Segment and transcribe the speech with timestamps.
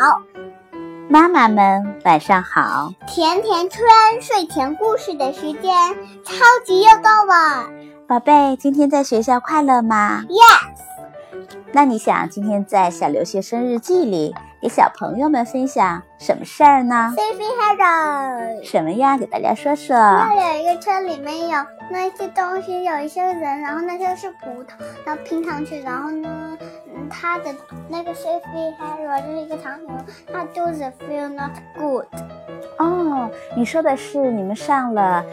[0.00, 0.22] 好，
[1.08, 2.92] 妈妈们晚上好。
[3.08, 3.82] 甜甜圈
[4.20, 5.74] 睡前故事的时间，
[6.24, 7.68] 超级又到了。
[8.06, 14.32] 宝贝，今天在学校快乐吗 Yes，那你想今天在小留学生日记里
[14.62, 18.62] 给小朋友们分享什么事儿呢？Safety Hello。
[18.62, 19.18] 什么呀？
[19.18, 19.96] 给大家说说。
[19.96, 21.58] 那里有一个车，里面有
[21.90, 26.56] 那些东西，有一些人，然后那些是葡萄，然后拼上去，然后呢，
[26.98, 27.54] 嗯，他的
[27.88, 29.94] 那个 Safety Hello 就是一个长颈鹿，
[30.32, 32.06] 它就是 feel not good。
[32.78, 35.24] 哦，你说的是你们上了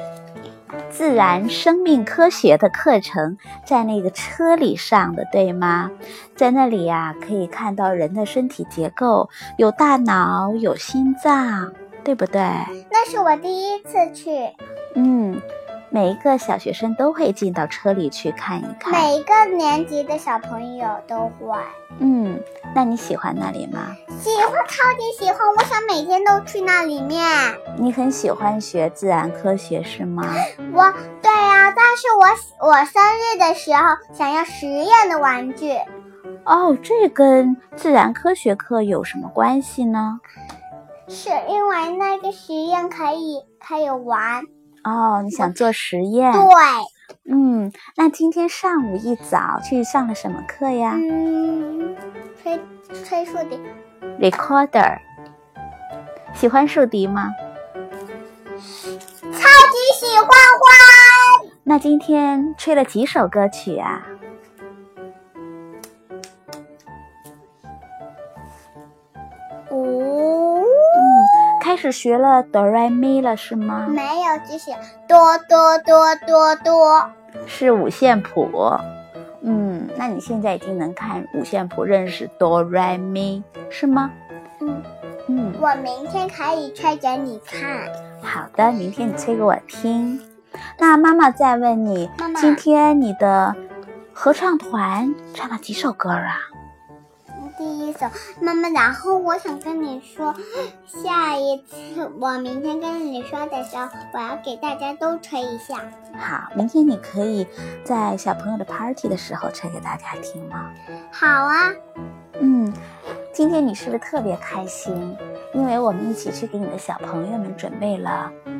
[0.89, 5.91] 自然生命科学的课程，在那个车里上的，对吗？
[6.35, 11.71] 在那里呀、可以看到人的身体结构，有大脑，有心脏，
[12.03, 12.41] 对不对？
[12.91, 14.49] 那是我第一次去，
[14.95, 15.41] 嗯，
[15.95, 18.91] 每一个小学生都会进到车里去看一看。
[18.91, 21.57] 每一个年级的小朋友都会
[21.99, 22.37] 嗯，
[22.75, 23.95] 那你喜欢那里吗？
[24.19, 27.25] 喜欢，超级喜欢，我想每天都去那里面。
[27.77, 30.21] 你很喜欢学自然科学是吗？
[30.75, 33.81] 我对呀、但是我我生日的时候
[34.13, 35.71] 想要实验的玩具，
[36.43, 40.19] 哦，这跟自然科学课有什么关系呢？
[41.07, 44.43] 是因为那个实验可以可以玩。
[44.85, 46.31] 哦，你想做实验？
[46.31, 51.95] 对，嗯，那今天上午一早去上了什么课呀嗯，
[52.41, 52.59] 吹
[53.03, 53.59] 吹竖笛
[54.19, 54.99] ，？Recorder。
[56.33, 57.31] 喜欢竖笛吗？
[58.55, 61.49] 超级喜欢欢。
[61.63, 64.05] 那今天吹了几首歌曲啊？
[71.85, 73.85] 开始学了哆来咪了是吗？
[73.87, 74.75] 没有，只写
[75.07, 77.11] 哆哆哆哆哆。
[77.45, 78.49] 是五线谱。
[79.43, 84.09] 嗯，那你现在已经能看五线谱，认识哆来咪是吗？
[84.61, 84.81] 嗯，
[85.27, 87.87] 嗯，我明天可以吹给你看。
[88.23, 90.19] 好的，明天你吹给我听。
[90.79, 93.55] 那妈妈再问你，妈妈今天你的
[94.11, 96.39] 合唱团唱了几首歌啊？
[97.57, 98.05] 第一首，
[98.41, 100.35] 妈妈，然后我想跟你说，
[100.85, 105.77] 下一次我明天跟你说的时候，我要给大家都吹一下。
[106.17, 107.47] 好，明天你可以
[107.83, 110.69] 在小朋友的 party 的时候吹给大家听吗？
[111.11, 111.71] 好啊，
[112.41, 112.73] 嗯，
[113.33, 115.15] 今天你是不是特别开心？
[115.53, 118.59] 因为我们一起去给你的小朋友们准备了生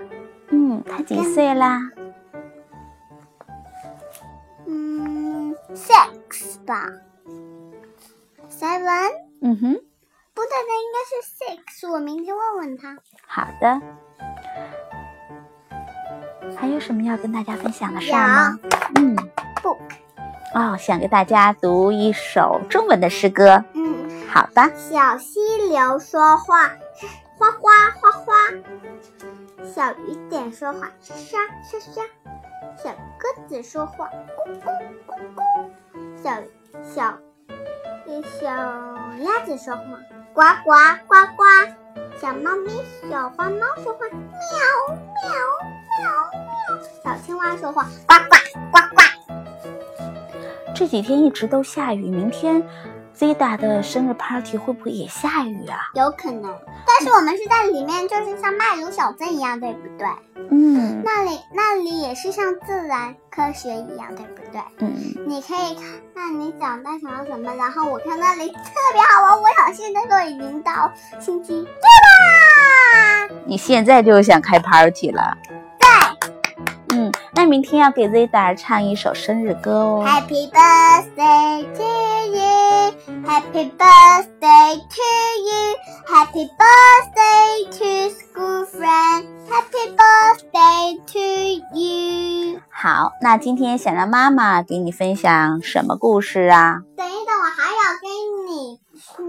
[0.49, 1.89] 嗯，他几岁啦？
[5.75, 6.87] ，six 吧
[8.49, 9.73] ，seven，嗯哼，
[10.33, 11.21] 不对的，应该是
[11.85, 12.97] six，我明天问问他。
[13.27, 13.81] 好的。
[16.57, 18.59] 还有什么要跟大家分享的事儿吗？
[18.95, 19.15] 嗯
[19.61, 19.77] ，book，
[20.53, 23.63] 哦，想给大家读一首中文的诗歌。
[23.73, 26.69] 嗯，好的，小溪流说话，
[27.37, 28.33] 哗哗哗哗；
[29.63, 32.01] 小雨点说话，沙沙沙；
[32.81, 34.65] 小鸽子说话，咕咕
[35.05, 35.41] 咕咕；
[36.23, 36.31] 小
[36.81, 37.17] 小
[38.39, 38.47] 小
[39.19, 39.83] 鸭子说话，
[40.33, 40.71] 呱呱
[41.05, 41.43] 呱呱；
[42.17, 42.71] 小猫咪、
[43.09, 44.21] 小花猫说话，喵
[44.95, 45.33] 喵
[45.99, 46.09] 喵
[46.77, 48.35] 喵；小青蛙说话，呱呱
[48.71, 49.01] 呱呱。
[50.73, 52.63] 这几天一直都下雨，明天
[53.13, 55.91] Zida 的生日 party 会不会也下雨啊？
[55.95, 56.57] 有可能，
[56.87, 60.07] 但是我们是在里面，就是像麦卢小镇一样，对不对？
[60.51, 64.61] 嗯那里那里也是像自然科学一样，对不对？
[64.79, 64.89] 嗯，
[65.27, 67.53] 你可以看，那你长大想要什么？
[67.55, 68.55] 然后我看那里特
[68.93, 73.35] 别好玩，我想现在都已经到星期对吧。
[73.45, 75.37] 你现在就想开 party 了？
[76.99, 80.05] 对嗯，那明天要给 Zeda 唱一首生日歌哦。
[80.05, 81.83] ，Happy birthday to
[82.35, 85.01] you，Happy birthday to
[85.47, 91.19] you，Happy birthday to school friend，Happy birthday to
[91.77, 92.59] you。
[92.69, 96.81] 好，那今天想让妈妈给你分享什么故事啊？
[96.97, 98.07] 等一等，我还要给
[98.49, 98.79] 你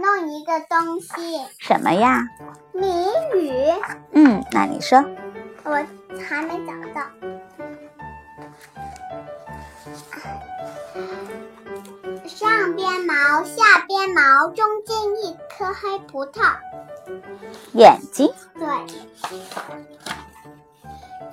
[0.00, 2.26] 弄一个东西，什么呀？
[2.73, 2.87] 谜
[3.38, 3.52] 语，
[4.12, 5.05] 嗯，那你说。
[5.62, 5.73] 我
[6.28, 7.02] 还没找到。
[12.27, 16.57] 上边毛，下边毛，中间一颗黑葡萄。
[17.73, 18.67] 眼睛，对，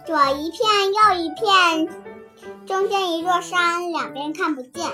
[0.05, 1.87] 左一片，右一片，
[2.65, 4.89] 中间一座山，两边看不见。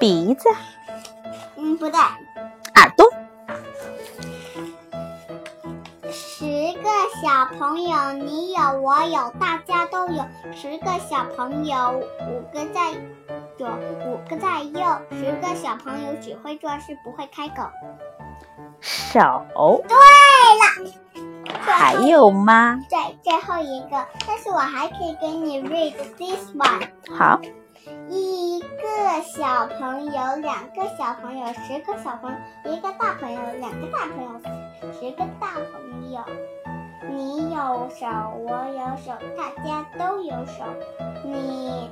[0.00, 0.48] 鼻子，
[1.56, 3.08] 嗯，不对，耳朵，
[7.24, 10.22] 小朋友，你有，我有，大家都有。
[10.52, 11.98] 十个小朋友，
[12.28, 12.92] 五个在
[13.56, 13.66] 左，
[14.04, 17.62] 五个在右，十个小朋友只会做事不会开口。
[18.78, 19.42] 手。
[19.88, 19.96] 对
[20.84, 20.92] 了，
[21.62, 22.78] 还有吗？
[22.90, 26.90] 最最后一个，但是我还可以给你 read this one。
[27.16, 27.40] 好，
[28.10, 30.12] 一个小朋友，
[30.42, 36.20] 两个小朋友，十个小朋友，一个大朋友，两个大朋友，十个大朋友。
[37.08, 38.06] 你有手，
[38.46, 40.64] 我有手，大家都有手。
[41.24, 41.90] 你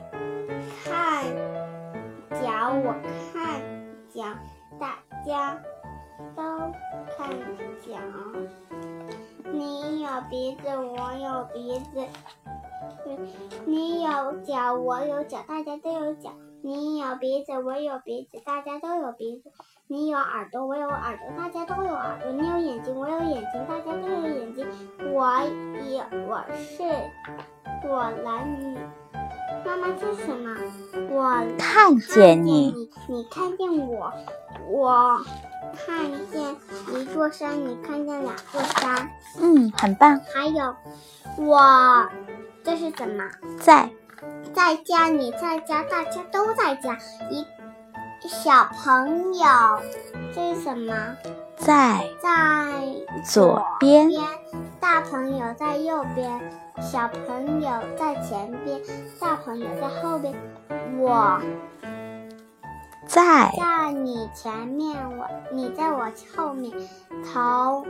[0.84, 1.24] 看
[2.30, 2.94] 脚，我
[3.32, 3.60] 看
[4.10, 4.24] 脚，
[4.78, 5.60] 大家
[6.34, 6.42] 都
[7.16, 7.30] 看
[7.80, 7.98] 脚。
[9.52, 12.06] 你有鼻子，我有鼻子。
[13.66, 16.30] 你有脚，我有脚，大家都有脚。
[16.62, 19.50] 你有鼻子，我有鼻子，大家都有鼻子。
[19.92, 22.32] 你有耳朵，我有耳朵，大家都有耳朵。
[22.32, 24.66] 你有眼睛，我有眼睛，大家都有眼睛。
[25.12, 25.42] 我
[25.86, 26.82] 也我是
[27.82, 28.78] 朵兰女。
[29.66, 30.56] 妈妈这是什么？
[31.10, 34.10] 我看见你，你你看见我，
[34.66, 35.20] 我
[35.86, 36.56] 看见
[36.98, 39.10] 一座山，你看见两座山。
[39.42, 40.18] 嗯，很棒。
[40.32, 40.74] 还有，
[41.36, 42.08] 我
[42.64, 43.28] 这是什么？
[43.60, 43.90] 在
[44.54, 46.96] 在家，你在家，大家都在家。
[47.30, 47.46] 一
[48.28, 49.44] 小朋友，
[50.34, 51.16] 这是什么？
[51.56, 52.30] 在在
[53.24, 54.10] 左边，
[54.80, 56.40] 大朋友在右边，
[56.80, 58.80] 小朋友在前边，
[59.20, 60.34] 大朋友在后边。
[60.98, 61.40] 我
[63.06, 66.72] 在在你前面，我你在我后面，
[67.32, 67.84] 头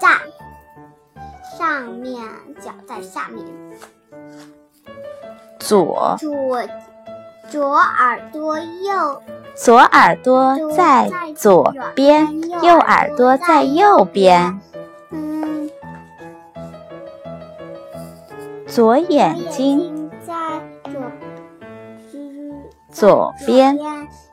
[0.00, 0.08] 在
[1.58, 2.22] 上面，
[2.60, 3.46] 脚在下面。
[5.58, 6.62] 左左
[7.52, 9.22] 左耳朵右
[9.54, 14.58] 左耳朵在左边，右耳朵在右边。
[15.10, 15.70] 嗯，
[18.66, 20.32] 左眼眼睛睛在
[20.90, 21.02] 左
[22.14, 23.84] 嗯左边，右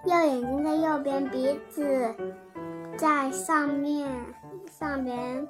[0.05, 2.15] 眼睛在右边，鼻子
[2.95, 4.07] 在上面
[4.71, 5.45] 上边，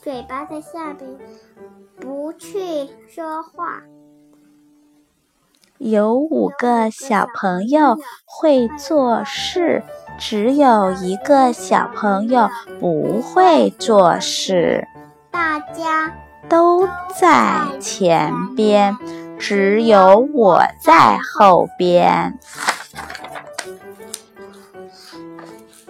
[0.00, 1.10] 嘴巴在下边，
[2.00, 3.82] 不去说话。
[5.82, 9.82] 有五个小朋友会做事，
[10.16, 12.48] 只有一个小朋友
[12.78, 14.86] 不会做事。
[15.32, 16.14] 大家
[16.48, 18.96] 都在前边，
[19.40, 22.38] 只有我在后边。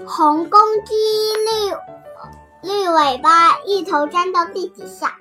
[0.07, 0.95] 红公鸡
[2.63, 5.19] 绿绿尾巴，一头粘到地底下。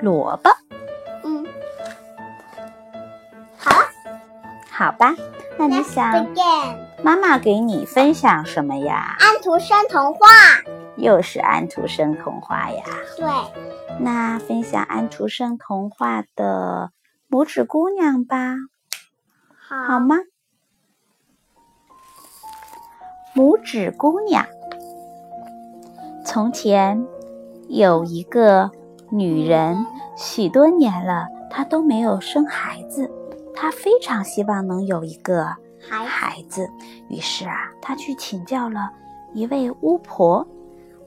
[0.00, 0.78] 萝卜，嗯，
[3.68, 3.86] 好了，
[4.70, 5.14] 好吧？
[5.58, 6.26] 那你想。
[7.02, 9.16] 妈妈给你分享什么呀？
[9.20, 10.18] 安徒生童话。
[10.96, 12.82] 又是安徒生童话呀。
[13.16, 13.26] 对，
[14.00, 16.90] 那分享安徒生童话的
[17.34, 18.56] 《拇指姑娘》吧，
[19.56, 20.16] 好，好吗？
[23.32, 24.44] 拇指姑娘。
[26.24, 27.06] 从前
[27.68, 28.72] 有一个
[29.10, 29.86] 女人，
[30.16, 33.08] 许多年了，她都没有生孩子。
[33.60, 35.46] 她非常希望能有一个
[35.80, 36.70] 孩子孩子，
[37.08, 38.88] 于是啊，她去请教了
[39.34, 40.46] 一位巫婆。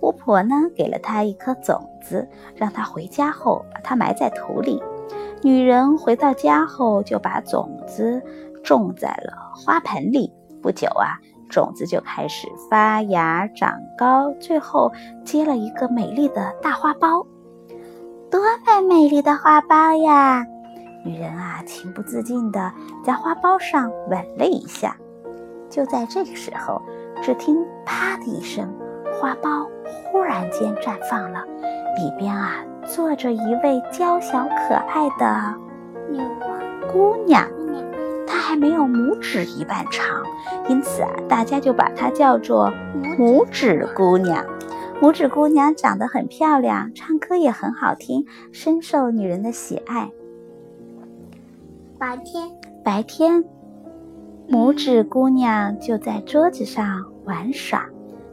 [0.01, 4.83] 巫婆呢，给了她一颗种子，让她回家后把它埋在土里。
[5.41, 8.21] 女人回到家后，就把种子
[8.63, 10.33] 种在了花盆里。
[10.61, 11.17] 不久啊，
[11.49, 14.91] 种子就开始发芽、长高，最后
[15.23, 17.25] 结了一个美丽的大花苞。
[18.29, 20.45] 多么美丽的花苞呀！
[21.03, 22.71] 女人啊，情不自禁地
[23.03, 24.95] 在花苞上吻了一下。
[25.69, 26.81] 就在这个时候，
[27.23, 28.71] 只听“啪”的一声，
[29.19, 29.67] 花苞
[30.11, 31.43] 忽然间绽放了，
[31.97, 32.55] 里边啊
[32.85, 35.55] 坐着一位娇小可爱的
[36.09, 36.59] 姑娘。
[36.91, 37.47] 姑娘，
[38.27, 40.21] 她还没有拇指一半长，
[40.67, 42.69] 因此啊，大家就把她叫做
[43.17, 44.45] 拇指姑娘。
[45.01, 50.11] 拇指姑娘长得很漂亮，唱歌也很好听，深受女人的喜爱。
[52.01, 52.49] 白天
[52.83, 53.45] 白天，
[54.49, 57.87] 拇指姑娘就在桌子上玩耍，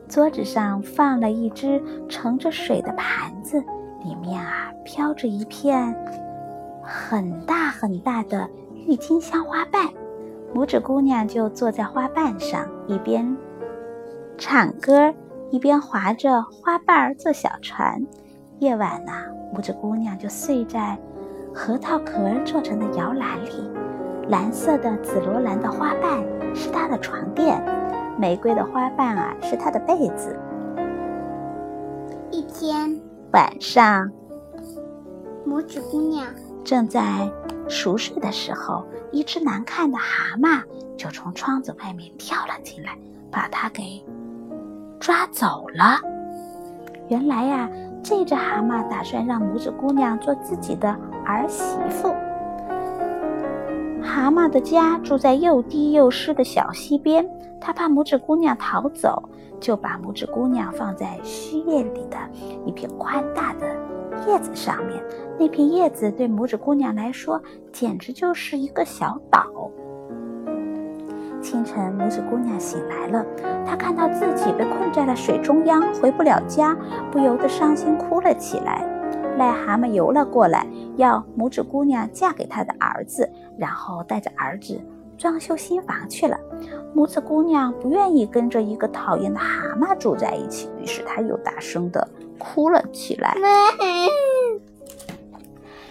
[0.08, 3.62] 桌子上放了一只盛着水的盘子，
[4.02, 5.94] 里面啊飘着一片
[6.82, 8.48] 很大很大的
[8.86, 9.86] 郁金香花瓣。
[10.54, 13.36] 拇指姑娘就坐在花瓣上，一边
[14.38, 15.12] 唱歌，
[15.50, 18.02] 一边划着花瓣做小船。
[18.60, 20.98] 夜晚呐、拇指姑娘就睡在
[21.58, 22.12] 核桃壳
[22.44, 23.68] 做成的摇篮里。
[24.28, 26.22] 蓝色的紫罗兰的花瓣
[26.54, 27.60] 是它的床垫，
[28.16, 30.38] 玫瑰的花瓣啊是它的被子。
[32.30, 32.96] 一天，
[33.32, 34.08] 晚上
[35.44, 36.28] 拇指姑娘
[36.62, 37.28] 正在
[37.66, 40.62] 熟睡的时候，一只难看的蛤蟆
[40.96, 42.96] 就从窗子外面跳了进来，
[43.32, 43.82] 把它给
[45.00, 45.98] 抓走了。
[47.08, 47.68] 原来呀，
[48.00, 50.94] 这只蛤蟆打算让拇指姑娘做自己的
[51.28, 52.14] 儿媳妇。
[54.02, 57.28] 蛤蟆的家住在又低又湿的小溪边，
[57.60, 59.22] 他怕拇指姑娘逃走，
[59.60, 62.16] 就把拇指姑娘放在须叶里的
[62.64, 63.66] 一片宽大的
[64.26, 64.98] 叶子上面。
[65.38, 69.44] 那片叶子对拇指姑娘来说，简直就是一个小岛。
[71.42, 73.24] 清晨，拇指姑娘醒来了，
[73.66, 76.74] 她看到自己被困在了水中央，回不了家，
[77.12, 78.97] 不由得伤心哭了起来。
[79.38, 80.66] 癞蛤蟆游了过来，
[80.96, 84.80] 要拇指姑娘嫁给他的儿子，然后带着儿子
[85.16, 86.36] 装修新房去了。
[86.94, 92.06] 拇指姑娘不愿意跟着一个讨厌的蛤蟆住在一起，于是她又大声的
[92.38, 93.34] 哭了起来。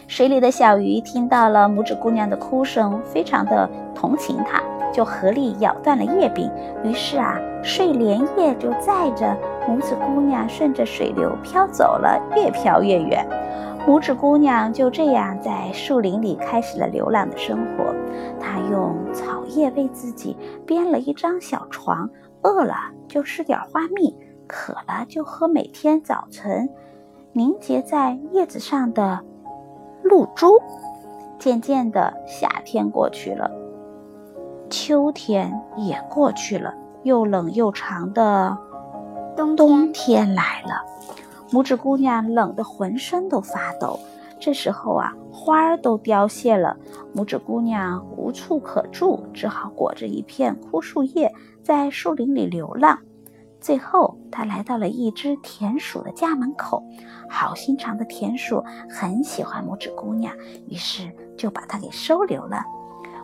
[0.08, 4.62] 水里的小鱼听到了拇指姑娘的哭声，非常的同情她，
[4.94, 6.50] 就合力咬断了叶柄。
[6.84, 9.38] 于是啊，睡莲叶就载着
[9.68, 13.28] 拇指姑娘顺着水流飘走了，越飘越远。
[13.86, 17.94] 拇指姑娘就这样在树林里开始了流浪的生活。
[18.40, 22.10] 她用草叶为自己编了一张小床，
[22.44, 22.74] 饿了
[23.08, 24.16] 就吃点花蜜，
[24.48, 26.70] 渴了就喝每天早晨
[27.34, 29.20] 凝结在叶子上的。
[30.04, 30.62] 露珠，
[31.38, 33.52] 渐渐的，夏天过去了，
[34.70, 38.58] 秋天也过去了，又冷又长的
[39.38, 40.84] 冬冬天来了。
[41.52, 43.98] 拇指姑娘冷得浑身都发抖。
[44.40, 46.76] 这时候啊，花儿都凋谢了，
[47.16, 51.32] 拇指姑娘无处可住，只好裹着一片枯树叶，
[51.64, 53.00] 在树林里流浪。
[53.60, 56.84] 最后，他来到了一只田鼠的家门口。
[57.30, 60.34] 好心肠的田鼠很喜欢拇指姑娘，
[60.68, 62.64] 于是就把她给收留了。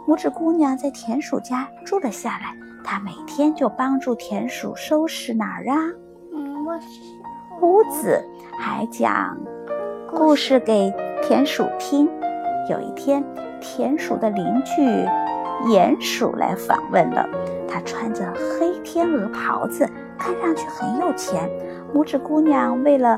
[0.07, 5.77] 拇指姑娘在田鼠家住了下来，她每天就帮助田鼠收拾哪儿啊？
[7.61, 8.23] 屋子，
[8.57, 9.37] 还讲
[10.09, 12.09] 故事给田鼠听。
[12.69, 13.21] 有一天，
[13.59, 14.81] 田鼠的邻居
[15.65, 17.27] 鼹鼠来访问了，
[17.67, 19.85] 他穿着黑天鹅袍子。
[20.17, 21.49] 看上去很有钱，
[21.93, 23.17] 拇指姑娘为了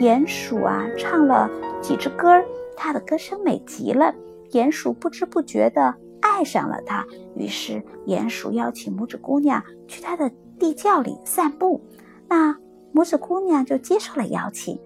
[0.00, 2.44] 鼹鼠啊唱了几支歌儿，
[2.76, 4.14] 她的歌声美极了，
[4.52, 7.04] 鼹鼠不知不觉地爱上了她。
[7.34, 11.80] 于是鼹鼠邀请拇指姑娘去他的地窖里散步，
[12.28, 12.56] 那
[12.94, 14.78] 拇指姑娘就接受了邀请。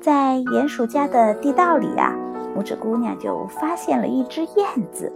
[0.00, 2.12] 在鼹鼠家的地道里呀，
[2.56, 5.12] 拇指姑娘就发现了一只燕子，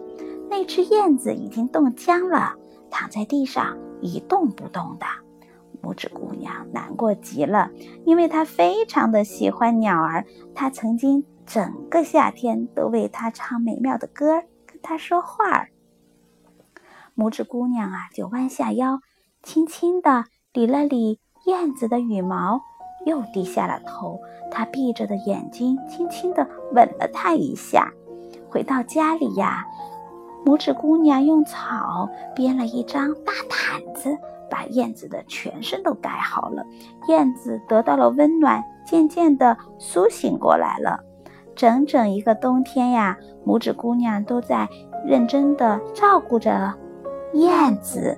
[0.49, 2.55] 那只燕子已经冻僵了，
[2.89, 5.07] 躺在地上一动不动的。
[5.83, 7.69] 拇指姑娘难过极了，
[8.05, 10.25] 因为她非常的喜欢鸟儿，
[10.55, 15.71] 她曾经整个夏天都为它唱美妙的歌，跟它说话儿。
[17.17, 19.01] 拇指姑娘啊，就弯下腰，
[19.43, 22.61] 轻轻地理了理燕子的羽毛，
[23.05, 24.21] 又低下了头。
[24.51, 27.91] 它闭着的眼睛轻轻地吻了它一下。
[28.51, 29.65] 回到家里呀，
[30.45, 34.17] 拇指姑娘用草编了一张大毯子。
[34.49, 36.65] 把燕子的全身都盖好了，
[37.09, 41.01] 燕子得到了温暖，渐渐地苏醒过来了。
[41.57, 44.69] 整整一个冬天呀，拇指姑娘都在
[45.05, 46.73] 认真地照顾着
[47.33, 48.17] 燕子。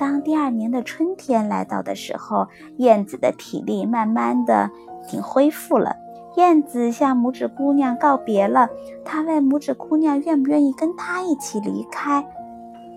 [0.00, 4.70] 当第二年的春天来到的时候，燕子的体力慢慢的
[5.04, 5.94] 已经恢复了。
[6.36, 8.70] 燕子向拇指姑娘告别了，
[9.04, 12.26] 她问拇指姑娘愿不愿意跟她一起离开。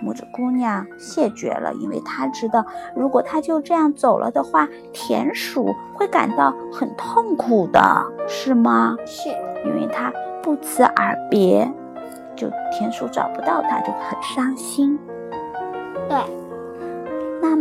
[0.02, 7.82] 拇指姑娘谢绝了，因为她知道，如果她就这样走了的话，田鼠会感到很痛苦的，
[8.30, 8.96] 是吗？
[9.06, 9.28] 是，
[9.66, 10.10] 因为她
[10.42, 11.70] 不辞而别，
[12.34, 14.98] 就田鼠找不到她，就很伤心。
[16.08, 16.43] 对，那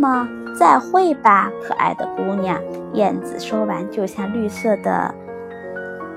[0.03, 0.29] 么
[0.59, 2.61] 再会吧，可爱的姑娘。
[2.95, 5.15] 燕子说完，就向绿色的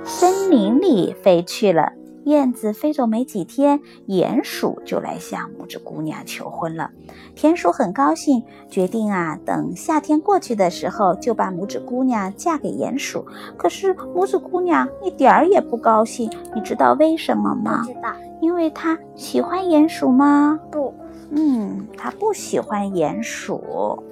[0.03, 1.93] 森林里飞去了。
[2.23, 6.89] 燕子飞走没几天，鼹鼠就来向拇指姑娘求婚了。
[7.35, 13.23] 田鼠很高兴，决定啊，等夏天过去的时候，就把拇指姑娘嫁给鼹鼠。
[13.55, 17.83] 可是拇指姑娘一点儿也不高兴，你知道为什么吗？
[17.85, 18.09] 知道，
[18.41, 20.59] 因为她喜欢鼹鼠吗？
[20.71, 20.91] 不，
[21.31, 24.03] 嗯，她不喜欢鼹鼠。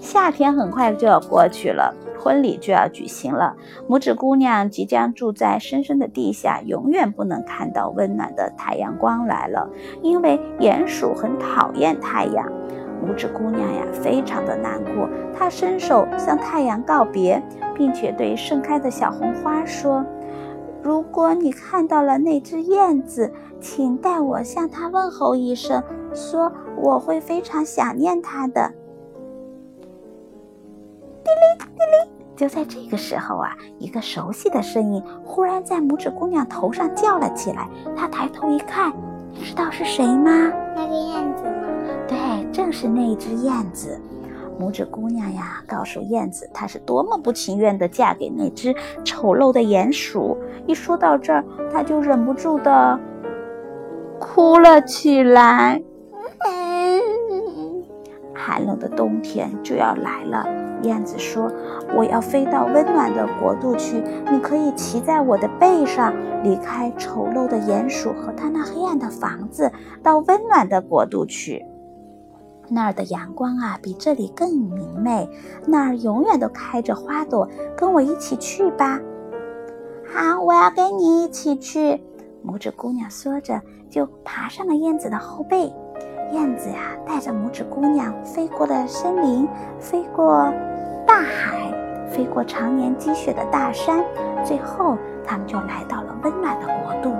[0.00, 1.94] 夏天很快就要过去了。
[2.18, 3.56] 婚礼就要举行了，
[3.88, 9.68] 拇指姑娘即将住在深深的地下，永远不能看到温暖的太阳光来了，
[10.02, 12.48] 因为鼹鼠很讨厌太阳。
[13.04, 17.42] 拇指姑娘呀，非常的难过，她伸手向太阳告别，
[17.74, 20.06] 并且对盛开的小红花说
[20.82, 28.72] ：“如果你看到了那只燕子，请代我向它问候一声，说我会非常想念它的。”
[31.22, 32.12] 滴哩滴哩。
[32.34, 37.68] 就在这个时候啊，一个熟悉的声音忽然在拇指姑娘头上叫了起来。
[37.94, 38.92] 她抬头一看，
[39.34, 40.50] 知道是谁吗？
[40.74, 41.68] 那个燕子吗？
[42.08, 44.00] 对，正是那只燕子。
[44.62, 48.72] 拇指姑娘呀，告诉燕子，她是多么不情愿地嫁给那只
[49.04, 50.38] 丑陋的鼹鼠。
[50.66, 53.00] 一说到这儿，她就忍不住地
[54.20, 55.82] 哭了起来。
[58.34, 60.46] 寒冷的冬天就要来了，
[60.82, 61.50] 燕子说
[61.94, 69.70] ：“我要飞到温暖的国度去，你可以骑在我的背上，离开丑陋的鼹鼠和他那黑暗的房子，
[70.02, 71.64] 到温暖的国度去。
[72.68, 75.28] 那儿的阳光啊，比这里更明媚，
[75.66, 77.48] 那儿永远都开着花朵。
[77.76, 79.00] 跟我一起去吧。
[80.12, 82.02] ”“好，我要跟你一起去。”
[82.44, 85.72] 拇指姑娘说着，就爬上了燕子的后背。
[86.32, 89.46] 燕子呀，带着拇指姑娘飞过了森林，
[89.78, 90.52] 飞过
[91.06, 91.70] 大海，
[92.08, 94.02] 飞过常年积雪的大山，
[94.44, 97.14] 最后他们就来到了温暖的国度。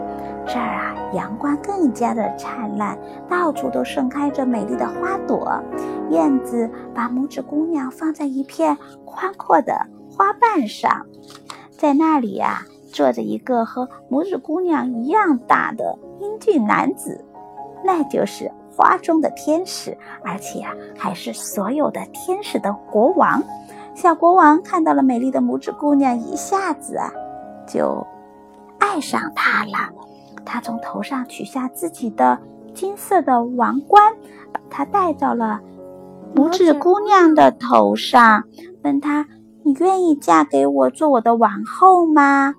[0.47, 5.61] 这儿啊，阳光更加的灿烂，到处都盛开着美丽的花朵。
[6.11, 11.07] 燕子把拇指姑娘放在一片宽阔的花瓣上，
[11.71, 17.25] 在那里呀，坐着一个和拇指姑娘一样大的英俊男子，
[17.85, 18.51] 那就是。
[18.75, 19.95] 花中的天使，
[20.25, 23.43] 而且啊，还是所有的天使的国王。
[23.95, 27.13] 小国王看到了美丽的拇指姑娘，一下子啊，
[27.67, 28.07] 就
[28.79, 29.73] 爱上她了。
[30.45, 32.39] 他从头上取下自己的
[32.75, 34.13] 金色的王冠，
[34.53, 35.61] 把它戴到了
[36.35, 38.45] 拇指姑娘的头上，
[38.83, 39.27] 问她
[39.63, 42.55] ：“你愿意嫁给我，做我的王后吗？”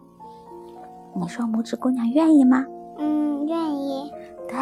[1.20, 2.66] 你说拇指姑娘愿意吗？
[2.98, 4.10] 嗯，愿意。
[4.48, 4.58] 对。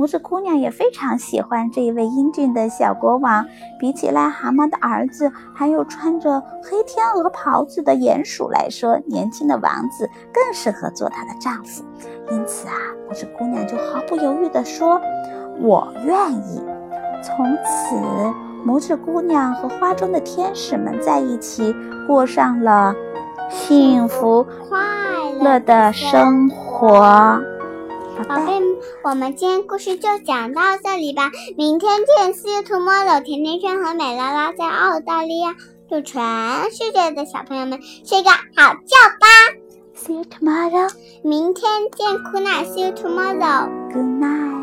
[0.00, 3.44] 拇指姑娘也非常喜欢这一位英俊的小国王，
[3.78, 11.84] 比起癞蛤蟆的儿子，还有穿着黑天鹅袍子的鼹鼠来说，年轻的王子更适合做她的丈夫。
[12.30, 12.72] 因此啊，
[13.10, 14.98] 拇指姑娘就毫不犹豫地说
[15.60, 16.62] ：“我愿意。”
[17.22, 17.94] 从此，
[18.66, 22.94] 拇指姑娘和花中的天使们在一起，过上了
[23.50, 24.78] 幸福快
[25.42, 27.38] 乐的生活。
[28.24, 28.60] 宝贝，
[29.02, 33.22] 我们今天故事就讲到这里吧，明天见，See you tomorrow。
[33.22, 35.54] 甜甜圈和美拉拉在澳大利亚，
[35.88, 36.22] 祝全
[36.70, 39.26] 世界的小朋友们睡个好觉吧
[39.96, 40.92] ，See you tomorrow。
[41.22, 41.64] 明天
[41.96, 43.68] 见，Good night，See you tomorrow。
[43.92, 44.59] Good night。